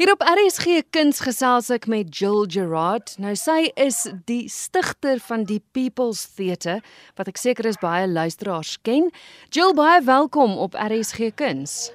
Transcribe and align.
Hier 0.00 0.12
op 0.12 0.22
RSG 0.24 0.78
Kuns 0.96 1.18
gesels 1.20 1.66
ek 1.68 1.84
met 1.84 2.08
Jill 2.16 2.46
Gerard. 2.48 3.10
Nou 3.20 3.34
sy 3.36 3.66
is 3.76 4.06
die 4.24 4.46
stigter 4.48 5.20
van 5.20 5.44
die 5.44 5.58
People's 5.76 6.22
Theatre 6.38 6.78
wat 7.20 7.28
ek 7.28 7.36
seker 7.36 7.68
is 7.68 7.76
baie 7.82 8.06
luisteraars 8.08 8.78
ken. 8.80 9.10
Jill, 9.52 9.74
baie 9.76 10.00
welkom 10.08 10.56
op 10.56 10.72
RSG 10.72 11.34
Kuns. 11.36 11.90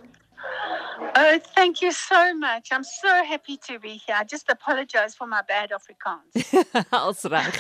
Oh, 1.18 1.42
thank 1.58 1.82
you 1.82 1.90
so 1.90 2.22
much. 2.38 2.70
I'm 2.70 2.86
so 2.86 3.10
happy 3.26 3.58
to 3.66 3.82
be 3.82 3.98
here. 3.98 4.22
I 4.22 4.24
just 4.30 4.54
apologize 4.54 5.18
for 5.18 5.26
my 5.26 5.42
bad 5.50 5.74
Afrikaans. 5.74 6.54
Als 6.94 7.26
reg. 7.26 7.58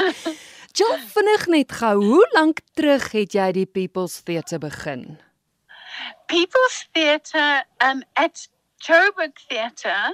Jill, 0.77 0.98
vinnig 1.18 1.50
net 1.57 1.80
gou, 1.82 1.96
hoe 2.05 2.25
lank 2.38 2.62
terug 2.77 3.16
het 3.18 3.34
jy 3.34 3.50
die 3.64 3.66
People's 3.66 4.21
Theatre 4.21 4.62
begin? 4.62 5.16
People's 6.30 6.86
Theatre 6.93 7.64
um 7.82 8.05
at 8.14 8.46
Joburg 8.84 9.34
Theatre 9.50 10.12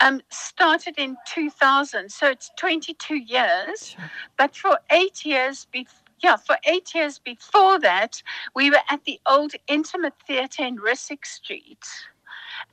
um, 0.00 0.20
started 0.30 0.94
in 0.98 1.16
2000, 1.26 2.10
so 2.10 2.28
it's 2.28 2.50
22 2.58 3.16
years. 3.16 3.90
Sure. 3.90 4.10
But 4.36 4.56
for 4.56 4.78
eight 4.90 5.24
years 5.24 5.66
before, 5.70 6.04
yeah, 6.20 6.36
for 6.36 6.56
eight 6.64 6.94
years 6.94 7.18
before 7.18 7.78
that, 7.80 8.22
we 8.54 8.70
were 8.70 8.82
at 8.90 9.04
the 9.04 9.20
old 9.26 9.52
Intimate 9.68 10.14
Theatre 10.26 10.64
in 10.64 10.78
Rissik 10.78 11.24
Street. 11.24 11.86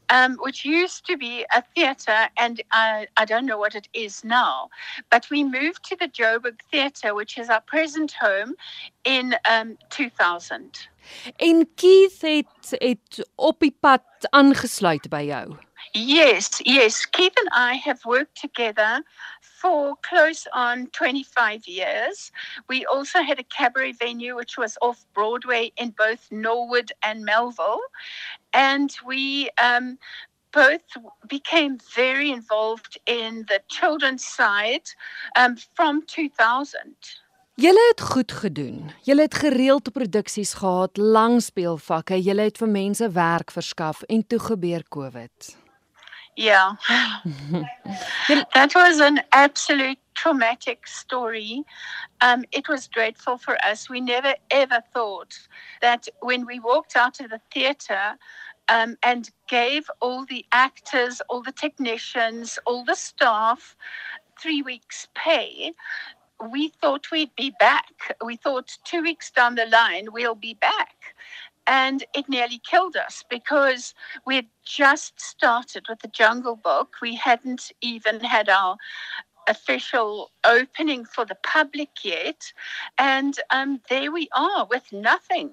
Um, 0.10 0.38
which 0.40 0.64
used 0.64 1.08
to 1.08 1.18
be 1.18 1.46
a 1.56 1.64
theatre, 1.74 2.30
and 2.38 2.62
I, 2.72 3.08
I 3.18 3.26
don't 3.26 3.48
know 3.48 3.58
what 3.58 3.74
it 3.74 3.88
is 3.94 4.24
now. 4.24 4.70
But 5.10 5.28
we 5.32 5.44
moved 5.44 5.84
to 5.86 5.96
the 5.96 6.08
Joburg 6.08 6.60
Theatre, 6.72 7.16
which 7.16 7.40
is 7.40 7.50
our 7.50 7.62
present 7.62 8.14
home, 8.14 8.54
in 9.04 9.36
um, 9.50 9.78
2000. 9.90 10.88
En 11.36 11.70
Keith 11.76 12.22
het 12.22 12.70
het 12.70 13.30
op 13.36 13.60
die 13.60 13.78
pad 13.80 14.04
aangesluit 14.30 15.10
by 15.10 15.24
jou. 15.26 15.58
Yes, 15.92 16.50
yes. 16.66 17.06
Keith 17.06 17.38
and 17.40 17.50
I 17.54 17.76
have 17.76 18.04
worked 18.06 18.36
together 18.42 19.04
for 19.42 19.96
close 20.02 20.48
on 20.54 20.88
25 20.92 21.68
years. 21.68 22.32
We 22.68 22.86
also 22.86 23.22
had 23.22 23.40
a 23.40 23.44
cabaret 23.44 23.94
venue 23.94 24.36
which 24.36 24.58
was 24.58 24.77
off 24.82 25.05
Broadway 25.14 25.72
in 25.77 25.92
both 25.92 26.27
Norwood 26.32 26.92
and 27.02 27.24
Melville. 27.24 27.80
And 28.56 28.96
we 29.06 29.50
um, 29.62 29.98
both 30.52 30.88
became 31.28 31.78
very 31.96 32.32
involved 32.32 33.00
in 33.06 33.44
the 33.48 33.62
children's 33.68 34.26
side 34.26 34.88
um, 35.36 35.58
from 35.74 36.06
2000. 36.06 36.96
Julle 37.56 37.88
het 37.88 38.02
goed 38.02 38.32
gedoen. 38.32 38.92
Julle 39.02 39.22
het 39.22 39.36
gereelde 39.36 39.92
produksies 39.92 40.54
gehad, 40.54 40.98
lang 40.98 41.42
speelvakke. 41.42 42.22
Julle 42.22 42.42
het 42.42 42.58
vir 42.58 42.68
mense 42.70 43.12
werk 43.12 43.52
verskaf 43.52 44.02
en 44.02 44.28
toe 44.28 44.40
gebeur 44.40 44.84
COVID. 44.90 45.56
Yeah. 46.36 46.76
that 48.54 48.74
was 48.76 49.00
an 49.00 49.22
absolute 49.32 49.98
traumatic 50.16 50.88
story. 50.88 51.63
Um, 52.21 52.46
it 52.52 52.68
was 52.68 52.88
dreadful 52.88 53.38
for 53.38 53.58
us. 53.63 53.90
We 53.90 54.02
never 54.02 54.34
ever 54.52 54.82
thought 54.94 55.38
that 55.82 56.08
when 56.21 56.46
we 56.46 56.60
walked 56.60 56.96
out 56.96 57.20
of 57.20 57.30
the 57.30 57.41
theatre 57.54 58.16
um, 58.70 58.98
and 59.04 59.30
gave 59.48 59.90
all 60.02 60.26
the 60.26 60.46
actors, 60.52 61.21
all 61.30 61.43
the 61.43 61.52
technicians, 61.52 62.58
all 62.66 62.84
the 62.84 62.96
staff 62.96 63.76
three 64.40 64.62
weeks' 64.62 65.08
pay, 65.16 65.74
we 66.52 66.69
thought 66.69 67.12
we'd 67.12 67.36
be 67.36 67.53
back. 67.59 68.16
We 68.24 68.36
thought 68.36 68.78
two 68.84 69.02
weeks 69.02 69.31
down 69.31 69.56
the 69.56 69.66
line, 69.68 70.08
we'll 70.12 70.36
be 70.36 70.56
back. 70.56 71.16
And 71.68 72.03
it 72.13 72.30
nearly 72.30 72.59
killed 72.59 72.96
us 72.96 73.24
because 73.28 73.96
we 74.25 74.36
had 74.36 74.47
just 74.63 75.19
started 75.19 75.86
with 75.90 76.00
the 76.00 76.08
Jungle 76.09 76.56
Book. 76.56 76.96
We 77.02 77.16
hadn't 77.16 77.72
even 77.81 78.19
had 78.19 78.50
our 78.50 78.78
official 79.47 80.31
opening 80.44 81.06
for 81.06 81.25
the 81.25 81.38
public 81.44 81.90
yet. 82.03 82.53
And 82.97 83.40
um, 83.50 83.81
there 83.90 84.12
we 84.12 84.28
are 84.34 84.66
with 84.66 84.92
nothing. 84.92 85.52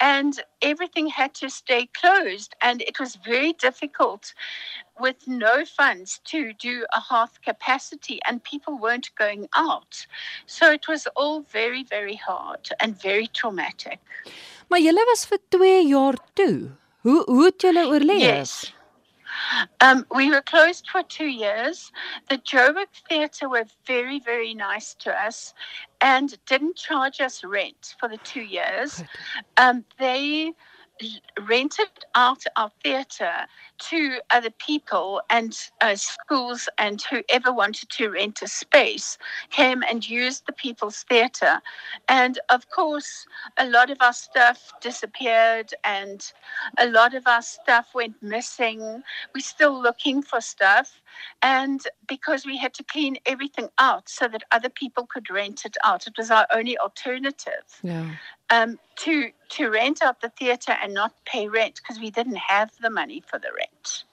And 0.00 0.40
everything 0.62 1.08
had 1.08 1.34
to 1.34 1.48
stay 1.48 1.88
closed. 2.00 2.54
And 2.60 2.82
it 2.82 2.98
was 2.98 3.16
very 3.16 3.52
difficult 3.52 4.34
with 5.00 5.26
no 5.26 5.64
funds 5.64 6.20
to 6.24 6.52
do 6.52 6.86
a 6.92 7.00
half 7.00 7.40
capacity, 7.40 8.20
and 8.26 8.44
people 8.44 8.78
weren't 8.78 9.10
going 9.16 9.48
out. 9.54 10.06
So 10.46 10.70
it 10.70 10.86
was 10.88 11.08
all 11.16 11.40
very, 11.52 11.84
very 11.84 12.16
hard 12.16 12.68
and 12.80 13.00
very 13.02 13.26
traumatic. 13.26 13.98
Maar 14.68 14.80
julle 14.80 15.04
was 15.06 15.24
vir 15.26 15.38
2 15.48 15.86
jaar 15.88 16.18
toe. 16.32 16.70
Hoe 17.02 17.22
hoe 17.26 17.44
het 17.44 17.60
julle 17.60 17.86
oorleef? 17.86 18.20
Yes. 18.20 18.74
Um, 19.80 20.06
we 20.14 20.30
were 20.30 20.42
closed 20.42 20.88
for 20.90 21.02
two 21.02 21.26
years. 21.26 21.92
The 22.28 22.38
Joburg 22.38 22.86
Theatre 23.08 23.48
were 23.48 23.64
very, 23.86 24.20
very 24.20 24.54
nice 24.54 24.94
to 25.00 25.12
us 25.12 25.54
and 26.00 26.36
didn't 26.46 26.76
charge 26.76 27.20
us 27.20 27.44
rent 27.44 27.94
for 27.98 28.08
the 28.08 28.18
two 28.18 28.42
years. 28.42 29.02
Um, 29.56 29.84
they 29.98 30.52
rented 31.48 31.88
out 32.14 32.44
our 32.56 32.70
theatre 32.82 33.46
to 33.78 34.18
other 34.30 34.50
people 34.50 35.22
and 35.30 35.56
uh, 35.80 35.94
schools 35.94 36.68
and 36.78 37.02
whoever 37.10 37.52
wanted 37.52 37.88
to 37.90 38.10
rent 38.10 38.42
a 38.42 38.48
space 38.48 39.18
came 39.50 39.82
and 39.88 40.08
used 40.08 40.46
the 40.46 40.52
people's 40.52 41.02
theatre. 41.04 41.60
And 42.08 42.38
of 42.50 42.68
course 42.70 43.26
a 43.58 43.66
lot 43.66 43.90
of 43.90 43.98
our 44.00 44.12
stuff 44.12 44.72
disappeared 44.80 45.72
and 45.84 46.32
a 46.78 46.86
lot 46.88 47.14
of 47.14 47.26
our 47.26 47.42
stuff 47.42 47.88
went 47.94 48.22
missing. 48.22 49.02
We're 49.34 49.40
still 49.40 49.80
looking 49.80 50.22
for 50.22 50.40
stuff 50.40 50.99
and 51.42 51.82
because 52.08 52.44
we 52.44 52.56
had 52.56 52.74
to 52.74 52.84
clean 52.84 53.16
everything 53.26 53.68
out 53.78 54.08
so 54.08 54.28
that 54.28 54.42
other 54.50 54.68
people 54.68 55.06
could 55.06 55.30
rent 55.30 55.64
it 55.64 55.76
out 55.84 56.06
it 56.06 56.14
was 56.16 56.30
our 56.30 56.46
only 56.52 56.76
alternative 56.78 57.80
yeah 57.82 58.10
um, 58.50 58.78
to 58.96 59.30
to 59.48 59.70
rent 59.70 60.02
out 60.02 60.20
the 60.20 60.28
theatre 60.28 60.76
and 60.82 60.92
not 60.92 61.12
pay 61.24 61.48
rent 61.48 61.76
because 61.76 62.00
we 62.00 62.10
didn't 62.10 62.36
have 62.36 62.70
the 62.80 62.90
money 62.90 63.22
for 63.26 63.38
the 63.38 63.50
rent. 63.56 64.04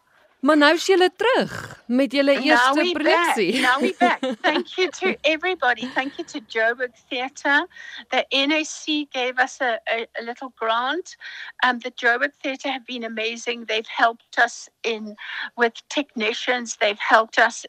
Maar 0.48 0.58
nou 0.58 0.74
is 0.74 0.86
julle 0.86 1.12
terug 1.16 1.84
met 1.86 2.12
julle 2.12 2.40
eerste 2.40 2.90
produksie. 2.94 3.60
Now 3.62 3.82
we 3.82 3.96
back. 4.00 4.20
Thank 4.48 4.68
you 4.78 4.90
to 4.90 5.16
everybody. 5.22 5.88
Thank 5.94 6.14
you 6.18 6.26
to 6.26 6.40
Joburg 6.40 6.94
Theatre. 7.10 7.68
The 8.10 8.26
NAC 8.32 9.12
gave 9.12 9.40
us 9.44 9.60
a, 9.60 9.80
a, 9.92 10.08
a 10.20 10.24
little 10.24 10.54
grant. 10.56 11.18
Um, 11.66 11.80
the 11.80 11.92
Joburg 11.92 12.32
Theatre 12.42 12.72
have 12.72 12.86
been 12.86 13.04
amazing. 13.04 13.66
They've 13.66 13.92
helped 13.98 14.40
us 14.40 14.70
in 14.84 15.18
with 15.58 15.74
technicians. 15.90 16.78
They've 16.78 17.00
helped 17.00 17.38
us 17.38 17.66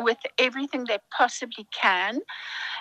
with 0.00 0.18
everything 0.38 0.84
they 0.84 0.98
possibly 1.10 1.66
can. 1.72 2.20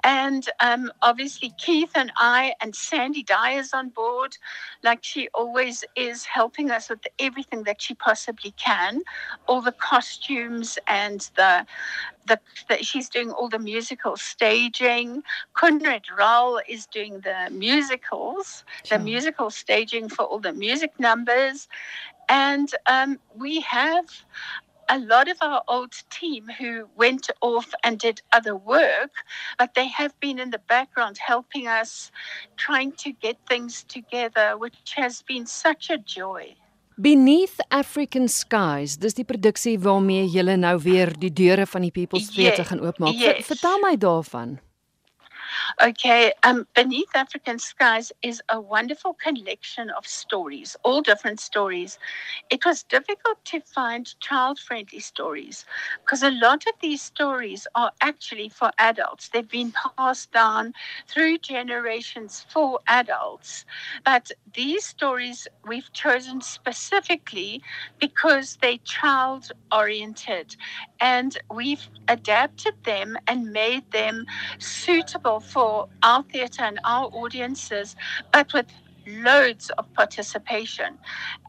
And 0.03 0.47
um, 0.59 0.91
obviously, 1.01 1.53
Keith 1.57 1.91
and 1.95 2.11
I 2.17 2.53
and 2.61 2.75
Sandy 2.75 3.23
Dyer's 3.23 3.73
on 3.73 3.89
board, 3.89 4.37
like 4.83 5.03
she 5.03 5.27
always 5.33 5.83
is, 5.95 6.25
helping 6.25 6.71
us 6.71 6.89
with 6.89 7.05
everything 7.19 7.63
that 7.63 7.81
she 7.81 7.93
possibly 7.93 8.51
can. 8.51 9.01
All 9.47 9.61
the 9.61 9.71
costumes 9.71 10.79
and 10.87 11.29
the 11.35 11.65
the, 12.27 12.39
the, 12.69 12.83
she's 12.83 13.09
doing 13.09 13.31
all 13.31 13.49
the 13.49 13.59
musical 13.59 14.15
staging. 14.15 15.23
Kunrad 15.55 16.03
Rao 16.15 16.59
is 16.67 16.85
doing 16.85 17.21
the 17.21 17.49
musicals, 17.51 18.63
sure. 18.83 18.97
the 18.97 19.03
musical 19.03 19.49
staging 19.49 20.07
for 20.07 20.23
all 20.23 20.39
the 20.39 20.53
music 20.53 20.91
numbers. 20.99 21.67
And 22.29 22.69
um, 22.87 23.19
we 23.35 23.61
have 23.61 24.05
a 24.91 24.99
lot 24.99 25.29
of 25.29 25.37
our 25.41 25.63
old 25.67 25.93
team 26.09 26.47
who 26.59 26.87
went 26.97 27.29
off 27.41 27.73
and 27.83 27.97
did 27.97 28.21
other 28.33 28.55
work, 28.55 29.11
but 29.57 29.73
they 29.73 29.87
have 29.87 30.13
been 30.19 30.37
in 30.37 30.51
the 30.51 30.59
background 30.67 31.17
helping 31.17 31.65
us, 31.65 32.11
trying 32.57 32.91
to 33.03 33.13
get 33.13 33.37
things 33.47 33.83
together, 33.83 34.57
which 34.57 34.93
has 34.95 35.23
been 35.23 35.45
such 35.47 35.89
a 35.89 35.97
joy. 35.97 36.53
Beneath 36.99 37.59
African 37.71 38.27
Skies, 38.27 38.97
dis 38.99 39.15
die 39.15 39.25
produksie 39.25 39.77
waarmee 39.79 40.27
jy 40.29 40.43
nou 40.59 40.75
weer 40.83 41.09
die 41.17 41.31
deure 41.31 41.65
van 41.65 41.87
die 41.87 41.93
People's 41.95 42.27
Theatre 42.29 42.61
yes, 42.61 42.67
gaan 42.67 42.83
oopmaak. 42.83 43.15
Yes. 43.15 43.47
Vertel 43.47 43.79
my 43.79 43.95
daarvan. 43.95 44.59
Okay, 45.79 46.31
um, 46.43 46.65
Beneath 46.73 47.15
African 47.15 47.59
Skies 47.59 48.11
is 48.21 48.41
a 48.49 48.59
wonderful 48.59 49.13
collection 49.13 49.89
of 49.89 50.05
stories, 50.05 50.75
all 50.83 51.01
different 51.01 51.39
stories. 51.39 51.97
It 52.49 52.65
was 52.65 52.83
difficult 52.83 53.43
to 53.45 53.59
find 53.61 54.19
child 54.19 54.59
friendly 54.59 54.99
stories 54.99 55.65
because 56.03 56.23
a 56.23 56.31
lot 56.31 56.65
of 56.67 56.73
these 56.81 57.01
stories 57.01 57.67
are 57.75 57.91
actually 58.01 58.49
for 58.49 58.71
adults. 58.77 59.29
They've 59.29 59.47
been 59.47 59.71
passed 59.71 60.31
down 60.31 60.73
through 61.07 61.39
generations 61.39 62.45
for 62.49 62.79
adults. 62.87 63.65
But 64.03 64.31
these 64.53 64.85
stories 64.85 65.47
we've 65.67 65.91
chosen 65.93 66.41
specifically 66.41 67.61
because 67.99 68.57
they're 68.61 68.77
child 68.83 69.51
oriented 69.71 70.55
and 70.99 71.37
we've 71.53 71.87
adapted 72.07 72.73
them 72.83 73.17
and 73.27 73.51
made 73.51 73.91
them 73.91 74.25
suitable 74.59 75.39
for 75.39 75.60
our 76.03 76.23
theatre 76.31 76.63
and 76.63 76.79
our 76.83 77.07
audiences, 77.13 77.95
but 78.31 78.53
with 78.53 78.67
loads 79.07 79.69
of 79.77 79.85
participation. 79.93 80.97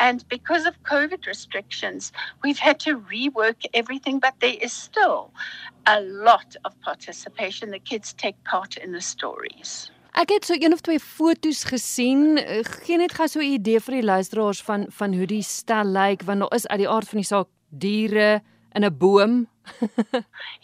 And 0.00 0.26
because 0.28 0.66
of 0.66 0.74
COVID 0.84 1.26
restrictions, 1.26 2.12
we've 2.42 2.58
had 2.58 2.80
to 2.80 2.98
rework 2.98 3.64
everything, 3.74 4.18
but 4.18 4.34
there 4.40 4.56
is 4.60 4.72
still 4.72 5.30
a 5.86 6.00
lot 6.00 6.56
of 6.64 6.72
participation. 6.80 7.70
The 7.70 7.78
kids 7.78 8.12
take 8.12 8.36
part 8.44 8.76
in 8.76 8.92
the 8.92 9.00
stories. 9.00 9.90
Ek 10.12 10.28
het 10.28 10.44
so 10.44 10.54
een 10.54 10.74
of 10.76 10.82
twee 10.84 11.00
foto's 11.00 11.64
gesien. 11.64 12.36
Geen 12.84 13.00
net 13.00 13.14
gou 13.16 13.28
so 13.28 13.40
'n 13.40 13.54
idee 13.56 13.80
vir 13.80 13.94
die 13.94 14.04
luisteraars 14.04 14.60
van 14.62 14.84
van 14.88 15.14
hoe 15.14 15.26
die 15.26 15.42
stel 15.42 15.84
lyk 15.84 16.22
want 16.22 16.40
daar 16.40 16.52
is 16.52 16.66
uit 16.66 16.78
die 16.78 16.88
aard 16.88 17.08
van 17.08 17.18
die 17.18 17.26
saak 17.26 17.48
diere 17.68 18.42
in 18.74 18.84
'n 18.84 18.94
boom. 18.94 19.48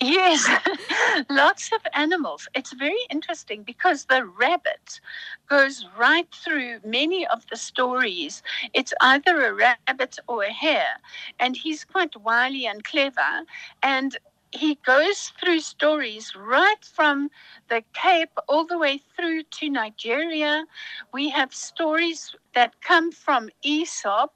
yes, 0.00 0.48
lots 1.30 1.70
of 1.72 1.80
animals. 1.94 2.48
It's 2.54 2.72
very 2.72 2.98
interesting 3.10 3.62
because 3.62 4.04
the 4.06 4.24
rabbit 4.24 5.00
goes 5.48 5.84
right 5.96 6.28
through 6.34 6.80
many 6.84 7.26
of 7.26 7.46
the 7.48 7.56
stories. 7.56 8.42
It's 8.74 8.92
either 9.00 9.34
a 9.46 9.54
rabbit 9.54 10.18
or 10.26 10.42
a 10.44 10.52
hare, 10.52 10.98
and 11.38 11.56
he's 11.56 11.84
quite 11.84 12.16
wily 12.16 12.66
and 12.66 12.84
clever. 12.84 13.44
And 13.82 14.16
he 14.52 14.76
goes 14.76 15.32
through 15.40 15.60
stories 15.60 16.34
right 16.36 16.84
from 16.84 17.30
the 17.68 17.84
Cape 17.92 18.32
all 18.48 18.66
the 18.66 18.78
way 18.78 18.98
through 19.16 19.44
to 19.44 19.70
Nigeria. 19.70 20.64
We 21.12 21.30
have 21.30 21.54
stories 21.54 22.34
that 22.54 22.80
come 22.80 23.12
from 23.12 23.50
Aesop, 23.62 24.32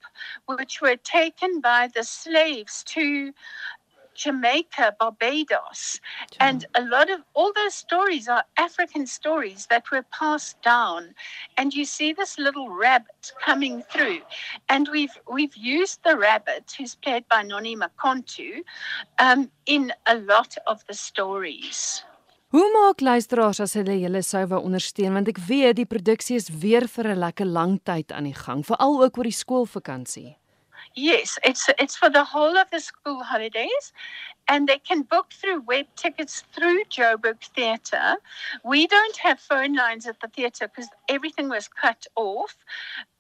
which 0.47 0.81
were 0.81 0.97
taken 0.97 1.61
by 1.61 1.89
the 1.95 2.05
slaves 2.05 2.85
to 2.89 3.33
Jamaica, 4.15 4.97
Barbados. 4.99 6.01
And 6.41 6.67
a 6.75 6.83
lot 6.83 7.11
of 7.11 7.21
all 7.35 7.53
those 7.55 7.75
stories 7.75 8.29
are 8.29 8.45
African 8.57 9.07
stories 9.07 9.67
that 9.71 9.91
were 9.91 10.05
passed 10.11 10.61
down. 10.63 11.15
And 11.57 11.75
you 11.75 11.85
see 11.85 12.13
this 12.13 12.39
little 12.39 12.69
rabbit 12.69 13.33
coming 13.45 13.83
through. 13.83 14.21
And 14.69 14.89
we've 14.89 15.17
we've 15.31 15.57
used 15.57 16.01
the 16.05 16.17
rabbit, 16.17 16.75
who's 16.77 16.95
played 16.95 17.27
by 17.29 17.43
Noni 17.43 17.77
Makontu, 17.77 18.63
um, 19.19 19.51
in 19.67 19.93
a 20.07 20.17
lot 20.17 20.57
of 20.67 20.85
the 20.87 20.95
stories. 20.95 22.05
Hoe 22.53 22.69
maak 22.69 23.01
luisteraars 23.01 23.63
as 23.65 23.73
hulle 23.79 23.95
julle 23.97 24.21
sou 24.29 24.43
wou 24.51 24.59
ondersteun 24.61 25.15
want 25.17 25.31
ek 25.33 25.39
weet 25.49 25.79
die 25.79 25.89
produksie 25.89 26.37
is 26.37 26.51
weer 26.53 26.85
vir 26.85 27.09
'n 27.09 27.23
lekker 27.25 27.49
lang 27.49 27.79
tyd 27.81 28.13
aan 28.13 28.29
die 28.29 28.37
gang 28.37 28.61
veral 28.63 29.01
ook 29.05 29.17
oor 29.17 29.25
die 29.25 29.41
skoolvakansie. 29.41 30.37
Yes, 30.95 31.39
it's 31.45 31.69
it's 31.79 31.97
for 31.97 32.11
the 32.11 32.25
whole 32.25 32.57
of 32.59 32.71
the 32.71 32.81
school 32.81 33.23
holidays, 33.23 33.93
and 34.49 34.69
they 34.69 34.79
can 34.79 35.03
book 35.03 35.33
through 35.33 35.63
web 35.63 35.87
tickets 35.97 36.45
through 36.55 36.85
Joburg 36.85 37.43
Theatre. 37.55 38.17
We 38.65 38.87
don't 38.87 39.17
have 39.19 39.41
phone 39.41 39.75
lines 39.75 40.07
at 40.07 40.21
the 40.21 40.29
theatre 40.29 40.69
because 40.69 40.91
everything 41.09 41.49
was 41.49 41.69
cut 41.69 42.07
off. 42.17 42.57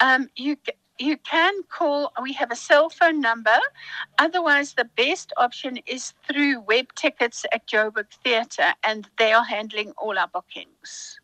Um, 0.00 0.28
you 0.36 0.56
you 0.98 1.16
can 1.18 1.54
call. 1.70 2.12
We 2.22 2.32
have 2.34 2.50
a 2.50 2.56
cell 2.56 2.90
phone 2.90 3.20
number. 3.20 3.58
Otherwise, 4.18 4.74
the 4.74 4.84
best 4.96 5.32
option 5.36 5.78
is 5.86 6.14
through 6.28 6.60
web 6.60 6.94
tickets 6.94 7.46
at 7.52 7.66
Joburg 7.66 8.08
Theatre, 8.24 8.74
and 8.84 9.08
they 9.18 9.32
are 9.32 9.44
handling 9.44 9.92
all 9.98 10.18
our 10.18 10.28
bookings. 10.28 11.20